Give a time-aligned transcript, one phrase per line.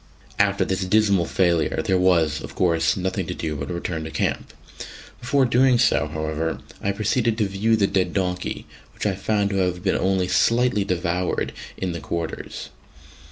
[0.39, 4.09] After this dismal failure there was, of course, nothing to do but to return to
[4.09, 4.51] camp.
[5.19, 9.57] Before doing so, however, I proceeded to view the dead donkey, which I found to
[9.57, 12.69] have been only slightly devoured it the quarters.